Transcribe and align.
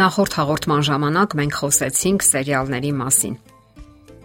Նախորդ 0.00 0.34
հաղորդման 0.38 0.84
ժամանակ 0.86 1.34
մենք 1.36 1.56
խոսեցինք 1.60 2.22
սերիալների 2.24 2.90
մասին։ 2.96 3.34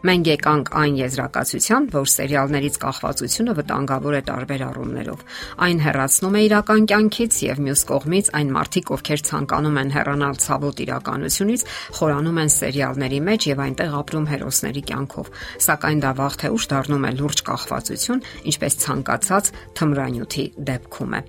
Մենք 0.05 0.27
եկանք 0.29 0.69
այն 0.79 0.93
եզրակացության, 1.01 1.87
որ 1.95 2.05
սերիալներից 2.13 2.77
կախվածությունը 2.83 3.55
վտանգավոր 3.57 4.15
է 4.15 4.21
տարբեր 4.29 4.63
առումներով։ 4.69 5.25
Այն 5.65 5.81
հեռացնում 5.85 6.37
է 6.39 6.43
իրական 6.45 6.87
կյանքից 6.91 7.39
եւ 7.47 7.59
մյուս 7.65 7.83
կողմից 7.91 8.31
այն 8.39 8.53
մարդիկ, 8.55 8.93
ովքեր 8.95 9.25
ցանկանում 9.25 9.79
են 9.81 9.91
հեռանալ 9.97 10.39
ցավոտ 10.45 10.81
իրականությունից, 10.85 11.67
խորանում 11.99 12.39
են 12.45 12.55
սերիալների 12.55 13.19
մեջ 13.25 13.49
եւ 13.51 13.65
այնտեղ 13.65 13.99
ապրում 13.99 14.29
հերոսների 14.31 14.85
կյանքով։ 14.93 15.35
Սակայն 15.65 16.05
դա 16.05 16.15
վաղ 16.21 16.39
թե 16.45 16.55
ուշ 16.55 16.69
դառնում 16.71 17.05
է 17.09 17.13
լուրջ 17.19 17.45
կախվածություն, 17.51 18.25
ինչպես 18.53 18.81
ցանկացած 18.85 19.53
թմրանյութի 19.75 20.49
դեպքում 20.71 21.19
է։ 21.19 21.21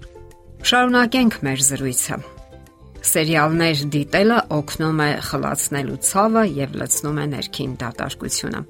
Շարունակենք 0.67 1.43
մեր 1.47 1.71
զրույցը 1.73 2.36
սերիալներ 3.07 3.83
դիտելը 3.95 4.39
օգնում 4.57 5.03
է 5.05 5.11
խլացնելու 5.29 5.99
ցավը 6.11 6.43
եւ 6.57 6.77
լցնում 6.81 7.21
է 7.23 7.27
ներքին 7.37 7.77
դատարկությունը։ 7.83 8.63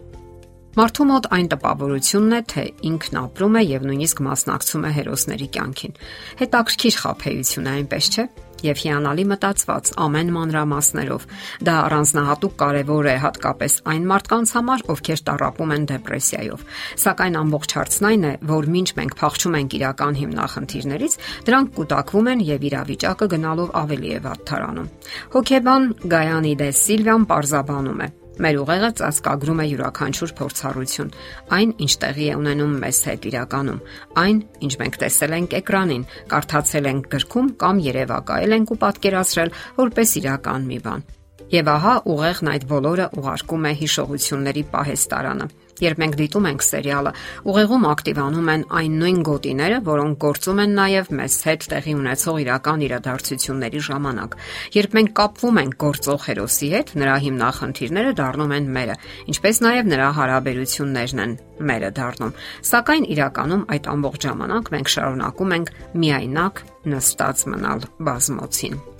Մարդու 0.76 1.04
մոտ 1.08 1.26
այն 1.32 1.46
տպավորությունն 1.54 2.32
է, 2.36 2.38
թե 2.52 2.62
ինքն 2.84 3.18
ապրում 3.22 3.54
է 3.56 3.60
եւ 3.64 3.84
նույնիսկ 3.88 4.18
մասնակցում 4.26 4.82
է 4.84 4.90
հերոսների 4.96 5.46
կյանքին։ 5.56 5.94
Հետաքրքիր 6.40 6.98
խափեություն 7.00 7.70
է, 7.70 7.72
այնպես 7.80 8.08
չէ՞ 8.12 8.24
եւ 8.66 8.82
հիանալի 8.82 9.24
մտածված 9.30 9.90
ամեն 10.04 10.32
մանրամասներով։ 10.36 11.24
Դա 11.68 11.76
առանձնահատուկ 11.86 12.54
կարևոր 12.60 13.08
է 13.08 13.16
հատկապես 13.24 13.76
այն 13.92 14.04
մարդկանց 14.12 14.52
համար, 14.56 14.84
ովքեր 14.96 15.22
տարապում 15.30 15.74
են 15.76 15.88
դեպրեսիայով։ 15.92 16.66
Սակայն 17.04 17.40
ամբողջ 17.40 17.77
հարցն 17.77 18.08
այն 18.10 18.27
է, 18.27 18.34
որ 18.52 18.70
ինչ 18.80 18.88
մենք 19.00 19.16
փախչում 19.20 19.58
ենք 19.61 19.78
իրական 19.80 20.20
հիմնախնդիրներից, 20.20 21.18
դրանք 21.48 21.72
կուտակվում 21.77 22.30
են 22.36 22.44
եւ 22.52 22.68
իրավիճակը 22.72 23.33
գնալով 23.36 23.74
ավելի 23.80 24.12
է 24.16 24.20
վատթարանում։ 24.28 24.92
Հոկեբան 25.36 25.90
Գայանիդե 26.16 26.70
Սիլվիան 26.84 27.28
պարզաբանում 27.33 28.06
է. 28.08 28.12
Մեր 28.37 28.59
ուղեղը 28.61 28.91
ծածկագրում 29.01 29.61
է 29.62 29.67
յուրաքանչյուր 29.70 30.33
փորձառություն, 30.37 31.12
այն, 31.56 31.70
ինչ 31.87 31.92
տեղի 32.03 32.27
է 32.27 32.34
ունենում 32.37 32.75
մեզ 32.83 33.01
հետ 33.09 33.29
իրականում, 33.33 33.81
այն, 34.23 34.41
ինչ 34.69 34.73
մենք 34.83 34.98
տեսել 35.03 35.37
ենք 35.41 35.56
էկրանին, 35.61 36.09
կարդացել 36.37 36.91
ենք 36.92 37.12
գրքում 37.17 37.53
կամ 37.64 37.84
երևակայել 37.87 38.57
ենք 38.61 38.75
ու 38.77 38.81
պատկերացրել 38.84 39.55
որպես 39.81 40.17
իրական 40.20 40.69
մի 40.69 40.81
բան։ 40.84 41.09
Եվ 41.52 41.69
ահա 41.70 41.94
ուղեղն 42.11 42.48
այդ 42.56 42.64
բոլորը 42.70 43.06
ուղարկում 43.20 43.66
է 43.70 43.72
հիշողությունների 43.80 44.62
պահեստարանը։ 44.72 45.47
Երբ 45.77 45.98
մենք 46.00 46.14
դիտում 46.16 46.47
ենք 46.48 46.62
սերիալը, 46.64 47.11
ուղեղում 47.52 47.84
ակտիվանում 47.91 48.48
են 48.52 48.62
այն 48.80 48.94
նույն 49.02 49.19
գոտիները, 49.28 49.80
որոնք 49.86 50.19
գործում 50.24 50.62
են 50.64 50.72
նաև 50.78 51.11
մեզ 51.19 51.36
հետ 51.47 51.67
տեղի 51.72 51.94
ունեցող 52.00 52.41
իրական 52.47 52.84
իրադարձությունների 52.86 53.83
ժամանակ։ 53.86 54.36
Երբ 54.77 54.97
մենք 54.97 55.12
կապվում 55.20 55.61
ենք 55.62 55.77
գործող 55.84 56.27
հերոսի 56.27 56.70
հետ, 56.72 56.94
նրա 56.97 57.17
հիմնախնդիրները 57.27 58.17
դառնում 58.24 58.56
են 58.56 58.72
մերը, 58.77 58.98
ինչպես 59.36 59.62
նաև 59.67 59.92
նրա 59.92 60.08
հարաբերություններն 60.17 61.24
են 61.27 61.39
մերը 61.70 61.94
դառնում։ 62.00 62.36
Սակայն 62.72 63.08
իրականում 63.17 63.64
այդ 63.77 63.92
ամբողջ 63.92 64.28
ժամանակ 64.33 64.74
մենք 64.77 64.92
շարունակում 64.97 65.56
ենք 65.61 65.72
միայնակ 66.06 66.67
նստած 66.97 67.48
մնալ 67.52 67.91
բազմոցին։ 68.08 68.95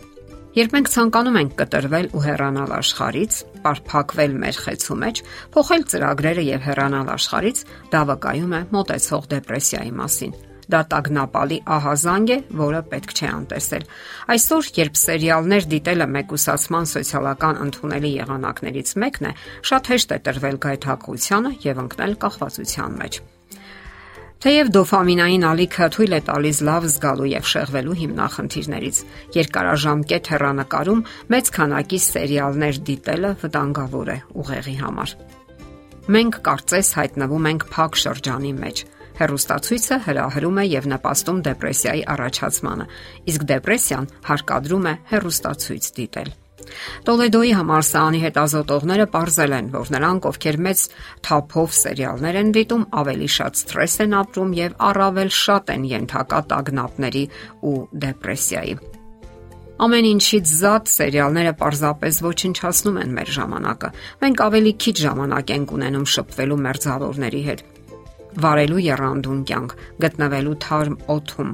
Երբ 0.57 0.73
մենք 0.73 0.89
ցանկանում 0.89 1.35
ենք 1.37 1.51
կտրվել 1.59 2.07
ու 2.17 2.21
հեռանալ 2.25 2.71
աշխարից, 2.79 3.35
պարփակվել 3.67 4.37
մեր 4.41 4.61
խեցու 4.65 4.97
մեջ, 5.03 5.21
փոխել 5.53 5.85
ծրագրերը 5.93 6.45
եւ 6.47 6.65
հեռանալ 6.65 7.11
աշխարից, 7.13 7.61
դա 7.93 8.01
վկայում 8.11 8.55
է 8.57 8.63
մոտեցող 8.73 9.29
դեպրեսիայի 9.35 9.93
մասին։ 10.01 10.33
Դա 10.73 10.81
տագնապալի 10.97 11.61
ահազանգ 11.77 12.33
է, 12.33 12.39
որը 12.63 12.83
պետք 12.97 13.15
չէ 13.21 13.29
անտեսել։ 13.37 13.87
Այսօր, 14.35 14.73
երբ 14.81 14.99
սերիալներ 15.05 15.71
դիտելը 15.77 16.11
մեկուսացման 16.17 16.91
սոցիալական 16.97 17.63
ընդունելի 17.69 18.17
եղանակներից 18.17 18.99
մեկն 19.05 19.31
է, 19.31 19.37
շատ 19.71 19.93
հեշտ 19.93 20.17
է 20.17 20.23
տրվել 20.27 20.61
գայթակղությանը 20.67 21.57
եւ 21.69 21.87
ընկնել 21.87 22.21
կախվածության 22.27 23.03
մեջ։ 23.05 23.25
Թեև 24.37 24.69
դոֆամինային 24.69 25.45
ալիքը 25.49 25.87
թույլ 25.95 26.13
է 26.13 26.19
տալիս 26.27 26.59
լավ 26.69 26.87
զգալու 26.91 27.29
եւ 27.31 27.47
շեղվելու 27.51 27.95
հիմնախնդիրներից, 28.01 28.99
երկարաժամկետ 29.37 30.29
հեռանկարում 30.33 31.01
մեծ 31.33 31.51
քանակի 31.57 32.01
սերիալներ 32.07 32.81
դիտելը 32.91 33.33
վտանգավոր 33.41 34.13
է 34.13 34.19
ուղեղի 34.45 34.77
համար։ 34.83 35.17
Մենք 36.17 36.41
կարծես 36.47 36.93
հայտնվում 37.01 37.51
ենք 37.57 37.69
փակ 37.73 38.01
շրջանի 38.05 38.53
մեջ։ 38.61 38.87
Հերոստացույցը 39.17 39.97
հրահրում 40.07 40.59
է 40.61 40.65
եւ 40.69 40.89
նպաստում 40.93 41.39
դեպրեսիայի 41.47 42.03
առաջացմանը, 42.13 42.91
իսկ 43.33 43.47
դեպրեսիան 43.57 44.11
հարկադրում 44.29 44.91
է 44.93 44.99
հերոստացույց 45.17 45.95
դիտել։ 45.97 46.37
Տոլեդոյի 47.07 47.53
համալսարանի 47.57 48.21
հետազոտողները 48.25 49.07
ողրզել 49.13 49.55
են, 49.57 49.71
որ 49.77 49.91
նրանք, 49.95 50.29
ովքեր 50.31 50.59
մեծ 50.67 50.85
թափով 51.27 51.77
սերիալներ 51.77 52.39
են 52.41 52.53
դիտում, 52.57 52.85
ավելի 53.03 53.29
շատ 53.37 53.61
սթրես 53.61 53.97
են 54.07 54.17
ապրում 54.21 54.55
եւ 54.57 54.77
առավել 54.89 55.31
շատ 55.37 55.73
են 55.77 55.87
ենթակա 55.93 56.41
տագնապների 56.53 57.25
ու 57.71 57.77
դեպրեսիայի։ 58.07 58.77
Ամեն 59.77 60.07
ինչից 60.09 60.53
զատ 60.57 60.87
սերիալները 60.89 61.51
պարզապես 61.61 62.21
ոչնչացնում 62.25 63.01
են 63.03 63.11
մեր 63.17 63.33
ժամանակը։ 63.37 63.91
Մենք 64.25 64.43
ավելի 64.47 64.73
քիչ 64.87 64.97
ժամանակ 65.05 65.53
ենք 65.57 65.75
ունենում 65.77 66.07
շփվելու 66.17 66.63
մերձավորների 66.67 67.43
հետ 67.51 67.65
վարելու 68.37 68.83
երանդուն 68.85 69.45
կյանք, 69.49 69.75
գտնվելու 70.05 70.57
թարմ 70.65 70.97
օթում, 71.13 71.53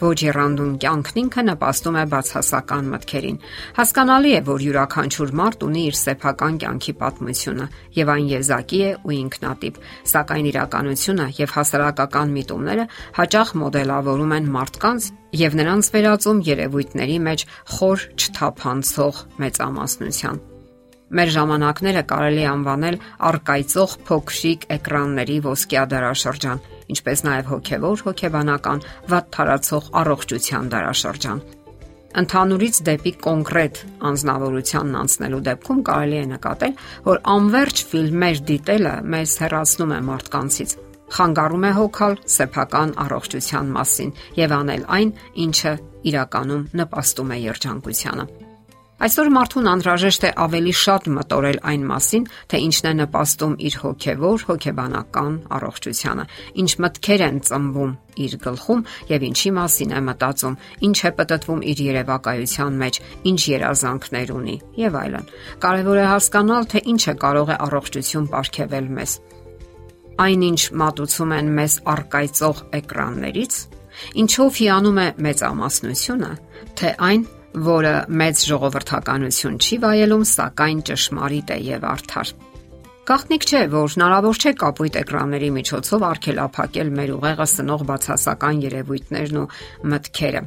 Ոչ 0.00 0.16
երանդուն 0.24 0.72
կյանքն 0.84 1.20
ինքը 1.24 1.44
նպաստում 1.48 1.98
է 1.98 2.04
բացասական 2.14 2.88
մտքերին։ 2.94 3.38
Հասկանալի 3.78 4.32
է, 4.34 4.40
որ 4.48 4.64
յուրաքանչյուր 4.68 5.34
մարդ 5.40 5.66
ունի 5.68 5.82
իր 5.88 5.98
սեփական 6.00 6.58
կյանքի 6.64 6.94
պատմությունը 7.02 7.66
եւ 7.98 8.14
այն 8.14 8.30
եզակի 8.34 8.80
է 8.84 8.90
ու 9.04 9.14
ինքնատիպ, 9.18 9.82
սակայն 10.14 10.48
իրականությունը 10.54 11.28
եւ 11.40 11.54
հասարակական 11.58 12.34
միտումները 12.38 12.88
հաճախ 13.18 13.54
մոդելավորում 13.64 14.34
են 14.38 14.50
մարդկանց 14.54 15.12
եւ 15.34 15.56
նրանց 15.58 15.92
վերածում 15.94 16.42
երևույթների 16.54 17.20
մեջ 17.28 17.46
խոր 17.74 18.08
չթափանցող 18.14 19.22
մեծամասնության։ 19.44 20.42
Մեր 21.14 21.30
ժամանակները 21.34 22.02
կարելի 22.10 22.44
անվանել 22.50 22.96
արկայծող 23.28 23.92
փոքրիկ 24.08 24.64
էկրանների 24.78 25.36
ոսկյա 25.44 25.82
դարաշրջան, 25.92 26.62
ինչպես 26.92 27.24
նաև 27.24 27.50
հոգևոր, 27.54 28.02
հոգեբանական, 28.08 28.82
վատ 29.10 29.28
թարացող 29.34 29.90
առողջության 30.04 30.72
դարաշրջան։ 30.74 31.44
Ընթանուրից 32.14 32.76
դեպի 32.86 33.12
կոնկրետ 33.24 33.78
անznավորությանն 34.10 34.98
անցնելու 35.00 35.40
դեպքում 35.48 35.80
կարելի 35.88 36.18
է 36.20 36.26
նկատել, 36.30 36.76
որ 37.08 37.20
անverջ 37.34 37.82
ֆիլմեր 37.90 38.42
դիտելը 38.50 38.94
մեզ 39.14 39.34
հեռացնում 39.42 39.94
է 39.98 40.00
մարդկանցից, 40.12 40.76
խանգարում 41.18 41.66
է 41.66 41.74
հոգալ 41.80 42.16
սեփական 42.38 42.96
առողջության 43.08 43.74
մասին 43.74 44.16
եւ 44.38 44.56
անել 44.62 44.88
այն, 45.00 45.14
ինչը 45.48 45.76
իրականում 46.14 46.66
նպաստում 46.84 47.34
է 47.34 47.44
երջանկությանը։ 47.50 48.43
Այսօր 49.02 49.28
մարդուն 49.34 49.66
անհրաժեշտ 49.66 50.24
է 50.24 50.28
ավելի 50.38 50.72
շատ 50.78 51.06
մտորել 51.10 51.56
այն 51.66 51.86
մասին, 51.88 52.26
թե 52.46 52.58
ինչն 52.62 52.86
է 52.86 52.92
նպաստում 53.00 53.56
իր 53.66 53.76
հոգևոր, 53.82 54.44
հոգեբանական 54.48 55.34
առողջությանը, 55.56 56.26
ինչ 56.62 56.70
մտքեր 56.84 57.24
են 57.26 57.40
ծնվում 57.48 57.92
իր 58.24 58.36
գլխում 58.44 58.84
եւ 59.10 59.26
ինչի 59.28 59.52
մասին 59.58 59.94
է 59.98 60.00
մտածում, 60.08 60.58
ինչ 60.86 60.98
է 61.10 61.12
պատտվում 61.18 61.64
իր 61.74 61.84
երևակայության 61.90 62.80
մեջ, 62.84 63.02
ինչ 63.34 63.40
երազանքներ 63.50 64.34
ունի 64.38 64.56
եւ 64.78 64.98
այլն։ 65.02 65.30
Կարևոր 65.66 65.98
է 65.98 66.08
հասկանալ, 66.14 66.68
թե 66.70 66.84
ինչը 66.94 67.14
կարող 67.24 67.50
է 67.50 67.60
առողջություն 67.66 68.28
ապարգևել 68.30 68.90
մեզ։ 68.94 69.12
Այնինչ 70.14 70.60
մատուցում 70.78 71.32
են 71.34 71.48
մեզ 71.58 71.72
արկայծող 71.90 72.58
էկրաններից, 72.78 73.54
ինչով 74.22 74.60
հիանում 74.62 75.00
է 75.02 75.08
մեծամասնությունը, 75.26 76.30
թե 76.78 76.92
այն 77.08 77.24
որը 77.54 77.92
մեծ 78.10 78.40
ժողովրդականություն 78.48 79.60
չի 79.62 79.78
վայելում, 79.84 80.24
սակայն 80.30 80.82
ճշմարիտ 80.90 81.54
է 81.54 81.58
եւ 81.68 81.86
արդար։ 81.92 82.32
Գաղտնիք 83.04 83.44
չէ, 83.44 83.62
որ 83.74 83.94
հնարավոր 83.94 84.38
չէ 84.40 84.52
կապույտ 84.64 84.94
էկրանների 85.04 85.50
միջոցով 85.58 86.04
արգելափակել 86.08 86.92
մեր 86.98 87.10
ուղեղը 87.18 87.46
սնող 87.54 87.86
բացասական 87.90 88.62
երևույթներն 88.64 89.40
ու 89.42 89.48
մտքերը։ 89.92 90.44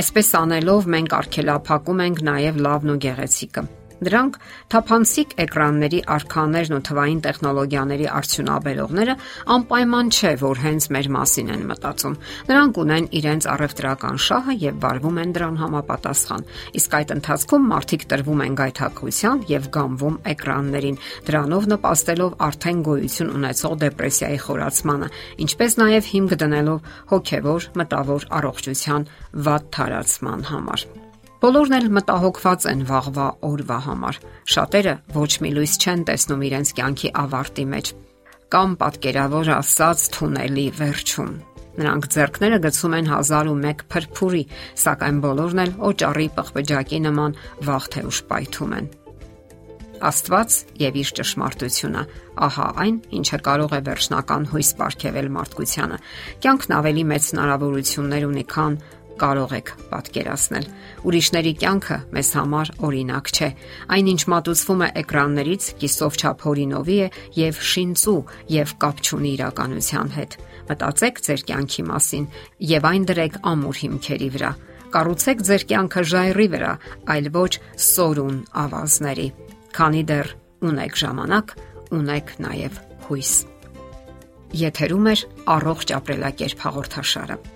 Այսպես 0.00 0.30
անելով 0.40 0.88
մենք 0.96 1.18
արգելափակում 1.20 2.06
ենք 2.06 2.22
նաև 2.32 2.62
լավն 2.66 2.96
ու 2.96 3.00
գեղեցիկը։ 3.06 3.68
Դրանք 3.96 4.34
թափանցիկ 4.72 5.30
էկրանների 5.40 6.00
արքաներն 6.12 6.74
ու 6.76 6.80
թվային 6.84 7.20
տեխնոլոգիաների 7.24 8.08
արդյունաբերողները 8.12 9.14
անպայման 9.54 10.10
չէ, 10.12 10.32
որ 10.42 10.60
հենց 10.66 10.88
մեր 10.96 11.08
մասին 11.16 11.52
են 11.54 11.62
մտածում։ 11.70 12.18
Նրանք 12.50 12.80
ունեն 12.82 13.08
իրենց 13.20 13.48
առևտրական 13.54 14.20
շահը 14.26 14.56
եւ 14.66 14.76
վարվում 14.84 15.20
են 15.22 15.32
դրան 15.36 15.56
համապատասխան։ 15.62 16.46
Իսկ 16.76 16.98
այդ 17.00 17.14
ընթացքում 17.16 17.66
մարդիկ 17.72 18.06
տրվում 18.12 18.44
են 18.46 18.58
գայթակղության 18.60 19.42
եւ 19.56 19.70
գամվում 19.76 20.20
էկրաններին, 20.36 21.00
դրանով 21.30 21.70
նպաստելով 21.72 22.36
արդեն 22.50 22.84
գոյություն 22.90 23.32
ունեցող 23.40 23.80
դեպրեսիայի 23.86 24.38
խորացմանը, 24.44 25.10
ինչպես 25.46 25.80
նաեւ 25.80 26.12
հիմք 26.12 26.38
դնելով 26.44 26.92
հոգեվոր, 27.16 27.72
մտավոր 27.80 28.30
առողջության 28.42 29.10
վատ 29.48 29.74
թարացման 29.76 30.48
համար։ 30.52 31.05
Բոլորն 31.36 31.74
էլ 31.76 31.86
մտահոգված 31.92 32.64
են 32.70 32.82
վաղվա 32.88 33.26
օրվա 33.44 33.76
համար։ 33.86 34.18
Շատերը 34.54 34.94
ոչ 35.16 35.32
մի 35.44 35.50
լույս 35.56 35.74
չեն 35.82 36.04
տեսնում 36.08 36.44
իրենց 36.48 36.72
կյանքի 36.78 37.10
ավարտի 37.22 37.66
մեջ։ 37.72 37.90
Կամ 38.56 38.76
պատկերավոր 38.80 39.50
ասած 39.56 40.04
թունելի 40.16 40.66
վերջում։ 40.80 41.32
Նրանք 41.76 42.08
зерքները 42.16 42.60
գցում 42.64 42.96
են 42.96 43.10
1001 43.12 43.84
փրփուրի, 43.92 44.44
սակայն 44.80 45.18
բոլորն 45.26 45.62
էլ 45.66 45.74
օճառի 45.90 46.28
պղպջակի 46.40 47.00
նման 47.04 47.36
վաղ 47.68 47.88
թե 47.92 48.06
ուշ 48.08 48.20
պայթում 48.32 48.76
են։ 48.80 48.88
Աստված 50.06 50.56
եւ 50.80 50.96
իր 51.00 51.10
ճշմարտությունը, 51.16 52.02
ահա 52.46 52.66
այն, 52.84 52.96
ինչը 53.16 53.38
կարող 53.46 53.76
է 53.76 53.80
վերջնական 53.86 54.42
հույս 54.52 54.70
ապարգևել 54.76 55.28
մարդկությանը։ 55.36 55.98
Կյանքն 56.44 56.74
ավելի 56.76 57.04
մեծ 57.12 57.28
հնարավորություններ 57.32 58.26
ունի, 58.28 58.44
քան 58.52 58.76
կարող 59.20 59.52
եք 59.56 59.70
պատկերացնել։ 59.90 60.66
Ուրիշների 61.06 61.52
կյանքը 61.62 61.98
մեզ 62.16 62.30
համար 62.36 62.70
օրինակ 62.86 63.30
չէ։ 63.36 63.48
Այնինչ 63.96 64.20
մատուցվում 64.32 64.84
է 64.86 64.88
էկրաններից, 65.02 65.68
կիսով 65.80 66.18
չափ 66.20 66.44
հորինովի 66.46 66.98
է 67.06 67.08
եւ 67.40 67.60
շինծու 67.72 68.20
եւ 68.56 68.74
կապ 68.84 69.02
չունի 69.06 69.30
իրականության 69.36 70.14
հետ։ 70.16 70.38
Մտածեք 70.66 71.20
ձեր 71.26 71.44
կյանքի 71.46 71.82
մասին 71.86 72.24
եւ 72.76 72.88
այն 72.90 73.04
դրեք 73.10 73.38
ամուր 73.46 73.76
հիմքերի 73.86 74.30
վրա։ 74.36 74.50
Կառուցեք 74.96 75.42
ձեր 75.46 75.62
կյանքը 75.70 76.02
ժայռի 76.10 76.46
վրա, 76.56 76.72
այլ 77.12 77.26
ոչ 77.36 77.52
սորուն 77.86 78.38
ավազների։ 78.62 79.28
Քանի 79.76 80.02
դեռ 80.10 80.30
ունեք 80.70 80.96
ժամանակ, 81.02 81.52
ունեք 81.96 82.32
նաեւ 82.46 82.80
հույս։ 83.08 83.34
Եթերում 84.56 85.10
է 85.10 85.14
առողջ 85.56 85.92
ապրելակերպ 86.00 86.66
հաղորդաշարը։ 86.66 87.55